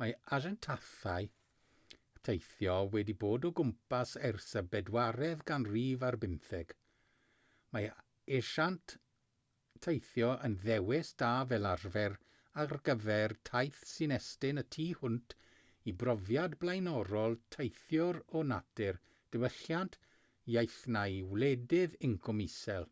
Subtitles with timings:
[0.00, 1.26] mae asiantaethau
[2.28, 6.72] teithio wedi bod o gwmpas ers y bedwaredd ganrif ar bymtheg
[7.76, 7.86] mae
[8.40, 8.94] asiant
[9.86, 12.18] teithio yn ddewis da fel arfer
[12.64, 15.36] ar gyfer taith sy'n estyn y tu hwnt
[15.92, 18.98] i brofiad blaenorol teithiwr o natur
[19.36, 19.96] diwylliant
[20.58, 22.86] iaith neu wledydd incwm isel